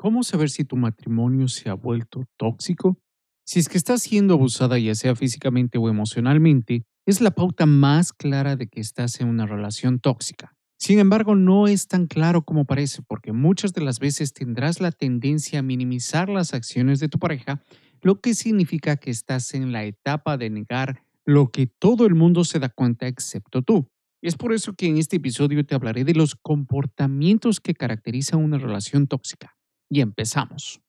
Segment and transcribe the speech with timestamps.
[0.00, 3.00] ¿Cómo saber si tu matrimonio se ha vuelto tóxico?
[3.44, 8.12] Si es que estás siendo abusada ya sea físicamente o emocionalmente, es la pauta más
[8.12, 10.54] clara de que estás en una relación tóxica.
[10.78, 14.92] Sin embargo, no es tan claro como parece porque muchas de las veces tendrás la
[14.92, 17.60] tendencia a minimizar las acciones de tu pareja,
[18.00, 22.44] lo que significa que estás en la etapa de negar lo que todo el mundo
[22.44, 23.88] se da cuenta excepto tú.
[24.22, 28.58] Es por eso que en este episodio te hablaré de los comportamientos que caracterizan una
[28.58, 29.57] relación tóxica
[29.90, 30.80] y empezamos.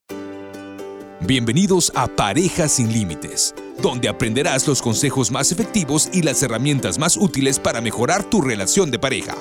[1.22, 7.18] Bienvenidos a Parejas sin Límites, donde aprenderás los consejos más efectivos y las herramientas más
[7.18, 9.36] útiles para mejorar tu relación de pareja.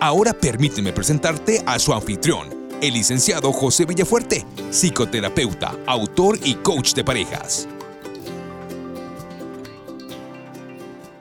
[0.00, 2.48] Ahora permíteme presentarte a su anfitrión,
[2.82, 7.68] el licenciado José Villafuerte, psicoterapeuta, autor y coach de parejas.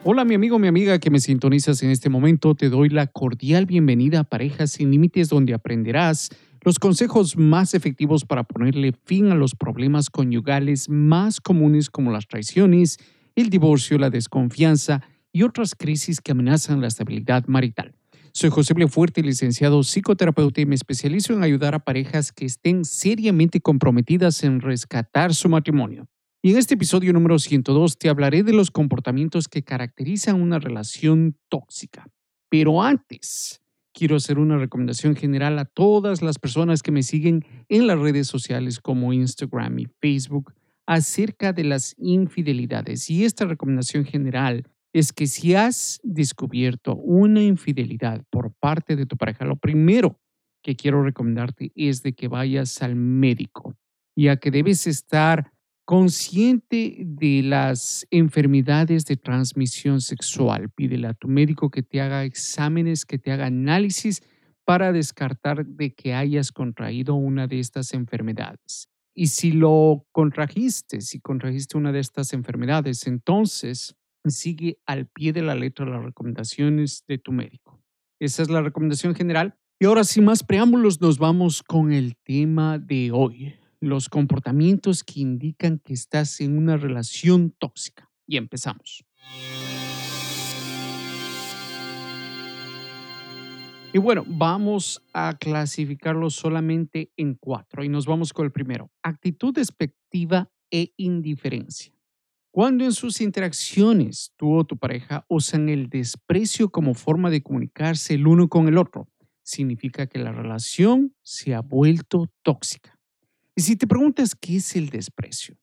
[0.04, 3.66] Hola mi amigo, mi amiga que me sintonizas en este momento, te doy la cordial
[3.68, 6.30] bienvenida a Parejas sin Límites donde aprenderás
[6.62, 12.28] los consejos más efectivos para ponerle fin a los problemas conyugales más comunes como las
[12.28, 12.98] traiciones,
[13.36, 15.02] el divorcio, la desconfianza
[15.32, 17.96] y otras crisis que amenazan la estabilidad marital.
[18.32, 23.60] Soy José Fuerte, licenciado psicoterapeuta y me especializo en ayudar a parejas que estén seriamente
[23.60, 26.08] comprometidas en rescatar su matrimonio.
[26.42, 31.38] Y en este episodio número 102 te hablaré de los comportamientos que caracterizan una relación
[31.50, 32.08] tóxica.
[32.50, 33.62] Pero antes,
[34.00, 38.28] quiero hacer una recomendación general a todas las personas que me siguen en las redes
[38.28, 40.54] sociales como Instagram y Facebook
[40.88, 43.10] acerca de las infidelidades.
[43.10, 49.18] Y esta recomendación general es que si has descubierto una infidelidad por parte de tu
[49.18, 50.18] pareja, lo primero
[50.64, 53.76] que quiero recomendarte es de que vayas al médico,
[54.16, 55.52] ya que debes estar
[55.90, 60.70] consciente de las enfermedades de transmisión sexual.
[60.70, 64.22] Pídele a tu médico que te haga exámenes, que te haga análisis
[64.66, 68.88] para descartar de que hayas contraído una de estas enfermedades.
[69.16, 73.96] Y si lo contrajiste, si contrajiste una de estas enfermedades, entonces
[74.26, 77.82] sigue al pie de la letra las recomendaciones de tu médico.
[78.20, 79.58] Esa es la recomendación general.
[79.80, 85.22] Y ahora, sin más preámbulos, nos vamos con el tema de hoy los comportamientos que
[85.22, 88.10] indican que estás en una relación tóxica.
[88.28, 89.04] Y empezamos.
[93.92, 98.92] Y bueno, vamos a clasificarlos solamente en cuatro y nos vamos con el primero.
[99.02, 101.92] Actitud despectiva e indiferencia.
[102.52, 108.14] Cuando en sus interacciones tú o tu pareja usan el desprecio como forma de comunicarse
[108.14, 109.08] el uno con el otro,
[109.42, 112.99] significa que la relación se ha vuelto tóxica.
[113.60, 115.58] Y si te preguntas qué es el desprecio,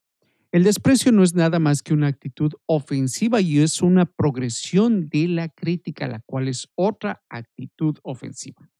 [0.53, 5.27] el desprecio no es nada más que una actitud ofensiva y es una progresión de
[5.29, 8.71] la crítica, la cual es otra actitud ofensiva.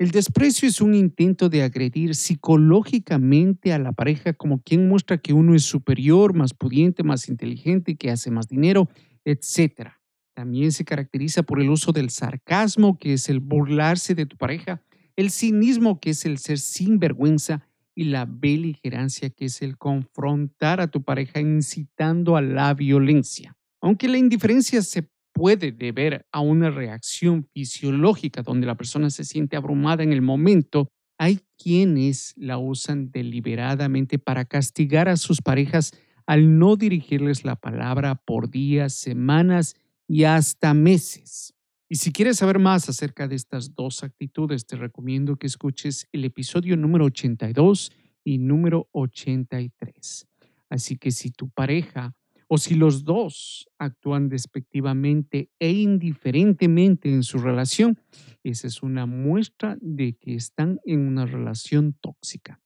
[0.00, 5.32] El desprecio es un intento de agredir psicológicamente a la pareja como quien muestra que
[5.32, 8.88] uno es superior, más pudiente, más inteligente, que hace más dinero,
[9.24, 9.90] etc.
[10.34, 14.82] También se caracteriza por el uso del sarcasmo, que es el burlarse de tu pareja,
[15.14, 17.69] el cinismo, que es el ser sin vergüenza,
[18.00, 23.58] y la beligerancia, que es el confrontar a tu pareja incitando a la violencia.
[23.82, 29.54] Aunque la indiferencia se puede deber a una reacción fisiológica donde la persona se siente
[29.54, 30.88] abrumada en el momento,
[31.18, 35.92] hay quienes la usan deliberadamente para castigar a sus parejas
[36.24, 39.76] al no dirigirles la palabra por días, semanas
[40.08, 41.52] y hasta meses.
[41.92, 46.24] Y si quieres saber más acerca de estas dos actitudes, te recomiendo que escuches el
[46.24, 47.90] episodio número 82
[48.22, 50.28] y número 83.
[50.68, 52.14] Así que si tu pareja
[52.46, 57.98] o si los dos actúan despectivamente e indiferentemente en su relación,
[58.44, 62.60] esa es una muestra de que están en una relación tóxica.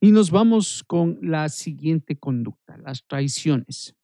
[0.00, 3.97] Y nos vamos con la siguiente conducta, las traiciones.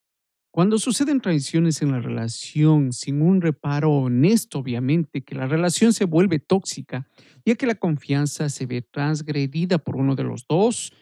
[0.55, 6.05] Cuando suceden traiciones en la relación sin un reparo honesto, obviamente, que la relación se
[6.05, 7.09] vuelve tóxica,
[7.45, 10.93] ya que la confianza se ve transgredida por uno de los dos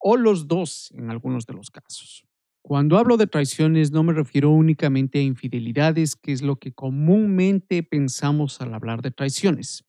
[0.00, 2.26] o los dos en algunos de los casos.
[2.62, 7.84] Cuando hablo de traiciones no me refiero únicamente a infidelidades, que es lo que comúnmente
[7.84, 9.84] pensamos al hablar de traiciones.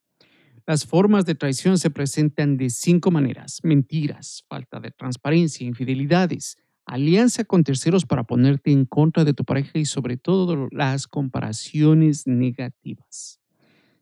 [0.64, 3.58] Las formas de traición se presentan de cinco maneras.
[3.64, 6.56] Mentiras, falta de transparencia, infidelidades,
[6.88, 12.26] alianza con terceros para ponerte en contra de tu pareja y sobre todo las comparaciones
[12.26, 13.40] negativas.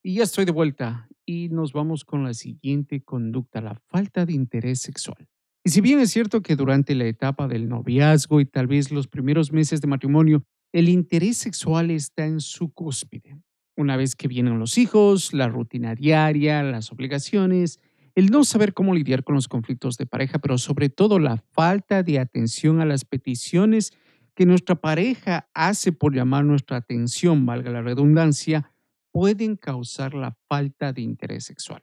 [0.02, 4.32] Y ya estoy de vuelta y nos vamos con la siguiente conducta, la falta de
[4.32, 5.28] interés sexual.
[5.66, 9.08] Y si bien es cierto que durante la etapa del noviazgo y tal vez los
[9.08, 13.36] primeros meses de matrimonio, el interés sexual está en su cúspide.
[13.76, 17.80] Una vez que vienen los hijos, la rutina diaria, las obligaciones,
[18.14, 22.04] el no saber cómo lidiar con los conflictos de pareja, pero sobre todo la falta
[22.04, 23.92] de atención a las peticiones
[24.36, 28.70] que nuestra pareja hace por llamar nuestra atención, valga la redundancia,
[29.10, 31.82] pueden causar la falta de interés sexual.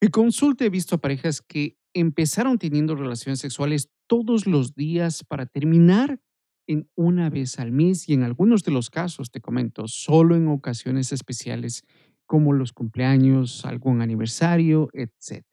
[0.00, 6.20] En consulta he visto parejas que empezaron teniendo relaciones sexuales todos los días para terminar
[6.66, 10.48] en una vez al mes y en algunos de los casos, te comento, solo en
[10.48, 11.84] ocasiones especiales
[12.26, 15.44] como los cumpleaños, algún aniversario, etc.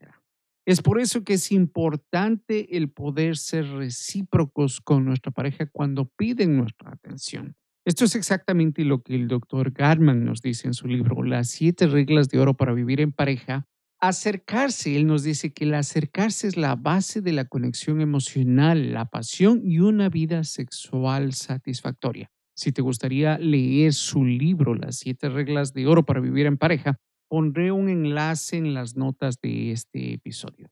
[0.66, 6.58] Es por eso que es importante el poder ser recíprocos con nuestra pareja cuando piden
[6.58, 7.56] nuestra atención.
[7.84, 11.88] Esto es exactamente lo que el doctor Garman nos dice en su libro Las siete
[11.88, 13.66] reglas de oro para vivir en pareja
[14.00, 19.06] Acercarse, él nos dice que el acercarse es la base de la conexión emocional, la
[19.06, 22.30] pasión y una vida sexual satisfactoria.
[22.56, 27.00] Si te gustaría leer su libro, Las siete reglas de oro para vivir en pareja,
[27.28, 30.70] pondré un enlace en las notas de este episodio.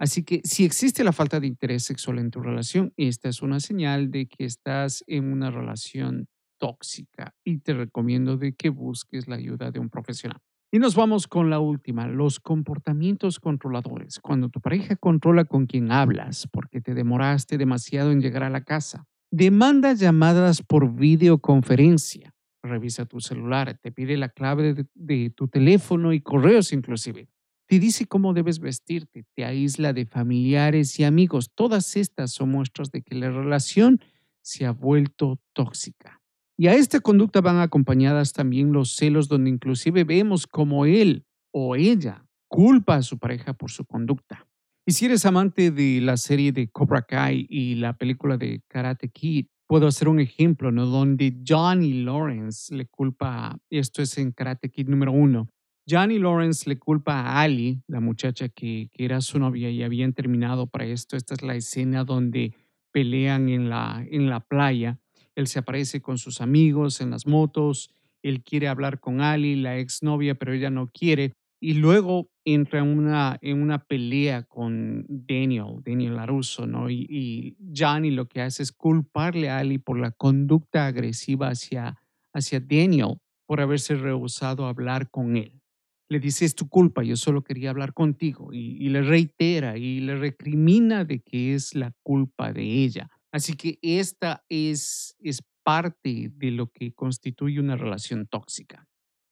[0.00, 3.60] Así que si existe la falta de interés sexual en tu relación, esta es una
[3.60, 6.26] señal de que estás en una relación
[6.58, 10.40] tóxica y te recomiendo de que busques la ayuda de un profesional.
[10.74, 14.18] Y nos vamos con la última, los comportamientos controladores.
[14.18, 18.64] Cuando tu pareja controla con quien hablas porque te demoraste demasiado en llegar a la
[18.64, 19.06] casa.
[19.30, 22.34] Demanda llamadas por videoconferencia.
[22.60, 27.28] Revisa tu celular, te pide la clave de, de tu teléfono y correos inclusive.
[27.68, 31.52] Te dice cómo debes vestirte, te aísla de familiares y amigos.
[31.54, 34.00] Todas estas son muestras de que la relación
[34.42, 36.20] se ha vuelto tóxica.
[36.56, 41.74] Y a esta conducta van acompañadas también los celos donde inclusive vemos como él o
[41.74, 44.46] ella culpa a su pareja por su conducta.
[44.86, 49.08] Y si eres amante de la serie de Cobra Kai y la película de Karate
[49.08, 50.86] Kid, puedo hacer un ejemplo, ¿no?
[50.86, 55.48] Donde Johnny Lawrence le culpa, esto es en Karate Kid número uno,
[55.88, 60.12] Johnny Lawrence le culpa a Ali, la muchacha que, que era su novia y habían
[60.12, 61.16] terminado para esto.
[61.16, 62.54] Esta es la escena donde
[62.92, 65.00] pelean en la, en la playa
[65.34, 67.90] él se aparece con sus amigos en las motos,
[68.24, 71.34] él quiere hablar con Ali, la exnovia, pero ella no quiere.
[71.60, 76.90] Y luego entra en una, en una pelea con Daniel, Daniel Laruso, ¿no?
[76.90, 81.98] Y, Johnny lo que hace es culparle a Ali por la conducta agresiva hacia,
[82.32, 85.60] hacia Daniel por haberse rehusado a hablar con él.
[86.08, 88.52] Le dice, es tu culpa, yo solo quería hablar contigo.
[88.52, 93.10] Y, y le reitera y le recrimina de que es la culpa de ella.
[93.34, 98.86] Así que esta es, es parte de lo que constituye una relación tóxica.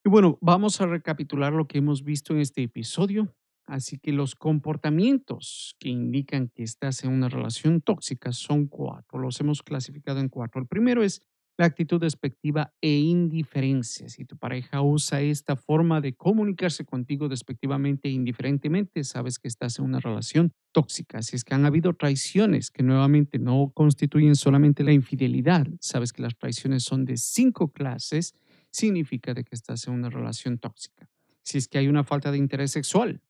[0.04, 3.32] Y bueno, vamos a recapitular lo que hemos visto en este episodio.
[3.64, 9.20] Así que los comportamientos que indican que estás en una relación tóxica son cuatro.
[9.20, 10.60] Los hemos clasificado en cuatro.
[10.60, 11.22] El primero es
[11.56, 14.08] la actitud despectiva e indiferencia.
[14.08, 19.78] Si tu pareja usa esta forma de comunicarse contigo despectivamente e indiferentemente, sabes que estás
[19.78, 21.22] en una relación tóxica.
[21.22, 26.22] Si es que han habido traiciones que nuevamente no constituyen solamente la infidelidad, sabes que
[26.22, 28.34] las traiciones son de cinco clases,
[28.70, 31.08] significa de que estás en una relación tóxica.
[31.42, 33.20] Si es que hay una falta de interés sexual,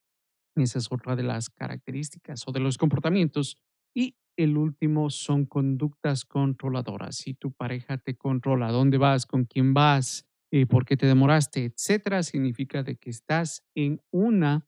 [0.55, 3.59] esa es otra de las características o de los comportamientos.
[3.95, 7.17] Y el último son conductas controladoras.
[7.17, 11.65] Si tu pareja te controla dónde vas, con quién vas, eh, por qué te demoraste,
[11.65, 14.67] etcétera, significa de que estás en una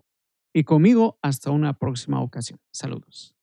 [0.52, 2.59] Y conmigo hasta una próxima ocasión.
[2.73, 3.37] Saludos.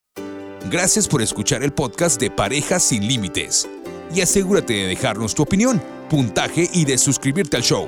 [0.69, 3.69] Gracias por escuchar el podcast de Parejas sin Límites.
[4.13, 7.87] Y asegúrate de dejarnos tu opinión, puntaje y de suscribirte al show.